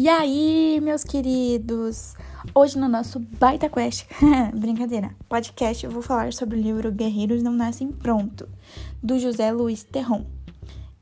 E 0.00 0.08
aí, 0.08 0.80
meus 0.82 1.04
queridos? 1.04 2.14
Hoje 2.54 2.78
no 2.78 2.88
nosso 2.88 3.18
Baita 3.18 3.68
Quest, 3.68 4.06
brincadeira, 4.56 5.14
podcast, 5.28 5.84
eu 5.84 5.90
vou 5.90 6.00
falar 6.00 6.32
sobre 6.32 6.58
o 6.58 6.62
livro 6.62 6.90
Guerreiros 6.90 7.42
Não 7.42 7.52
Nascem 7.52 7.92
Pronto, 7.92 8.48
do 9.02 9.18
José 9.18 9.52
Luiz 9.52 9.84
Terron. 9.84 10.24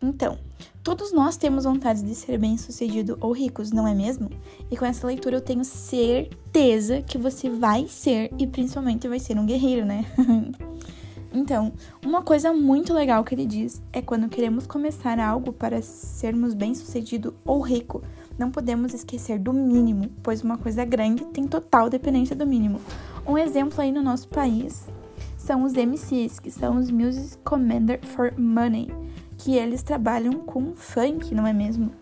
Então, 0.02 0.36
todos 0.82 1.12
nós 1.12 1.36
temos 1.36 1.62
vontade 1.62 2.02
de 2.02 2.12
ser 2.12 2.38
bem-sucedido 2.38 3.16
ou 3.20 3.30
ricos, 3.30 3.70
não 3.70 3.86
é 3.86 3.94
mesmo? 3.94 4.30
E 4.68 4.76
com 4.76 4.84
essa 4.84 5.06
leitura 5.06 5.36
eu 5.36 5.40
tenho 5.40 5.64
certeza 5.64 7.00
que 7.00 7.16
você 7.16 7.48
vai 7.48 7.86
ser 7.86 8.32
e 8.36 8.48
principalmente 8.48 9.06
vai 9.06 9.20
ser 9.20 9.38
um 9.38 9.46
guerreiro, 9.46 9.86
né? 9.86 10.06
Então, 11.38 11.72
uma 12.04 12.20
coisa 12.20 12.52
muito 12.52 12.92
legal 12.92 13.22
que 13.22 13.32
ele 13.32 13.46
diz 13.46 13.80
é 13.92 14.02
quando 14.02 14.28
queremos 14.28 14.66
começar 14.66 15.20
algo 15.20 15.52
para 15.52 15.80
sermos 15.80 16.52
bem-sucedido 16.52 17.32
ou 17.44 17.60
rico, 17.60 18.02
não 18.36 18.50
podemos 18.50 18.92
esquecer 18.92 19.38
do 19.38 19.52
mínimo, 19.52 20.10
pois 20.20 20.42
uma 20.42 20.58
coisa 20.58 20.84
grande 20.84 21.24
tem 21.26 21.46
total 21.46 21.88
dependência 21.88 22.34
do 22.34 22.44
mínimo. 22.44 22.80
Um 23.24 23.38
exemplo 23.38 23.80
aí 23.80 23.92
no 23.92 24.02
nosso 24.02 24.26
país 24.28 24.88
são 25.36 25.62
os 25.62 25.74
MCs, 25.74 26.40
que 26.40 26.50
são 26.50 26.76
os 26.76 26.90
Music 26.90 27.38
Commander 27.44 28.04
for 28.04 28.36
Money, 28.36 28.90
que 29.36 29.54
eles 29.54 29.84
trabalham 29.84 30.40
com 30.40 30.74
funk, 30.74 31.36
não 31.36 31.46
é 31.46 31.52
mesmo? 31.52 31.92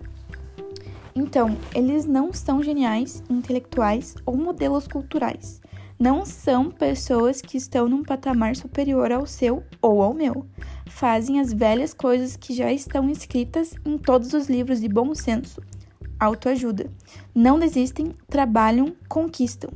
Então, 1.15 1.59
eles 1.75 2.07
não 2.07 2.33
são 2.33 2.63
geniais, 2.63 3.23
intelectuais 3.29 4.15
ou 4.25 4.35
modelos 4.35 4.89
culturais 4.89 5.61
não 5.99 6.27
são 6.27 6.71
pessoas 6.71 7.41
que 7.41 7.57
estão 7.57 7.89
num 7.89 8.03
patamar 8.03 8.55
superior 8.55 9.11
ao 9.11 9.27
seu 9.27 9.65
ou 9.81 10.03
ao 10.03 10.13
meu. 10.13 10.47
Fazem 10.87 11.41
as 11.41 11.53
velhas 11.53 11.95
coisas 11.95 12.37
que 12.37 12.55
já 12.55 12.71
estão 12.71 13.09
escritas 13.09 13.75
em 13.85 13.97
todos 13.97 14.35
os 14.35 14.49
livros 14.49 14.81
de 14.81 14.89
bom 14.89 15.15
senso. 15.15 15.63
Autoajuda. 16.21 16.91
Não 17.35 17.59
desistem, 17.59 18.15
trabalham, 18.29 18.95
conquistam. 19.09 19.71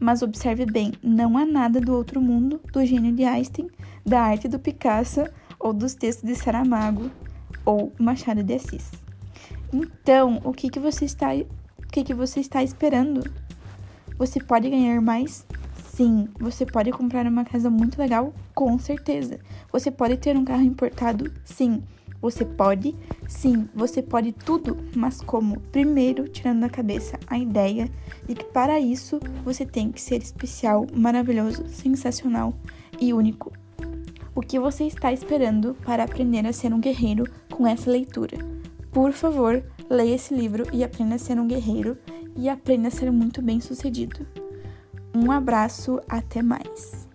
Mas 0.00 0.22
observe 0.22 0.64
bem, 0.66 0.92
não 1.02 1.36
há 1.36 1.44
nada 1.44 1.80
do 1.80 1.94
outro 1.94 2.20
mundo, 2.20 2.60
do 2.72 2.84
gênio 2.84 3.12
de 3.12 3.24
Einstein, 3.24 3.68
da 4.04 4.20
arte 4.20 4.46
do 4.48 4.58
Picasso 4.58 5.24
ou 5.58 5.72
dos 5.72 5.94
textos 5.94 6.28
de 6.28 6.36
Saramago 6.36 7.10
ou 7.64 7.92
Machado 7.98 8.42
de 8.42 8.54
Assis. 8.54 8.90
Então, 9.72 10.40
o 10.44 10.52
que, 10.52 10.68
que 10.68 10.78
você 10.78 11.04
está 11.04 11.34
o 11.34 11.86
que, 11.94 12.04
que 12.04 12.14
você 12.14 12.40
está 12.40 12.62
esperando? 12.62 13.22
Você 14.18 14.40
pode 14.40 14.68
ganhar 14.68 15.00
mais? 15.00 15.46
Sim, 15.94 16.26
você 16.40 16.66
pode 16.66 16.90
comprar 16.90 17.24
uma 17.24 17.44
casa 17.44 17.70
muito 17.70 18.00
legal, 18.00 18.34
com 18.52 18.76
certeza. 18.80 19.38
Você 19.70 19.92
pode 19.92 20.16
ter 20.16 20.36
um 20.36 20.44
carro 20.44 20.64
importado? 20.64 21.32
Sim. 21.44 21.84
Você 22.20 22.44
pode? 22.44 22.96
Sim, 23.28 23.68
você 23.72 24.02
pode 24.02 24.32
tudo, 24.32 24.76
mas 24.96 25.20
como? 25.20 25.60
Primeiro, 25.70 26.28
tirando 26.28 26.62
da 26.62 26.68
cabeça 26.68 27.16
a 27.28 27.38
ideia 27.38 27.88
de 28.26 28.34
que 28.34 28.44
para 28.44 28.80
isso 28.80 29.20
você 29.44 29.64
tem 29.64 29.92
que 29.92 30.02
ser 30.02 30.20
especial, 30.20 30.84
maravilhoso, 30.92 31.64
sensacional 31.68 32.52
e 33.00 33.14
único. 33.14 33.52
O 34.34 34.40
que 34.40 34.58
você 34.58 34.82
está 34.82 35.12
esperando 35.12 35.76
para 35.84 36.02
aprender 36.02 36.44
a 36.44 36.52
ser 36.52 36.74
um 36.74 36.80
guerreiro 36.80 37.24
com 37.52 37.64
essa 37.68 37.88
leitura? 37.88 38.36
Por 38.90 39.12
favor, 39.12 39.62
leia 39.88 40.16
esse 40.16 40.34
livro 40.34 40.66
e 40.72 40.82
aprenda 40.82 41.14
a 41.14 41.18
ser 41.18 41.38
um 41.38 41.46
guerreiro 41.46 41.96
e 42.34 42.48
aprenda 42.48 42.88
a 42.88 42.90
ser 42.90 43.12
muito 43.12 43.40
bem 43.40 43.60
sucedido. 43.60 44.43
Um 45.14 45.30
abraço, 45.30 46.00
até 46.08 46.42
mais! 46.42 47.13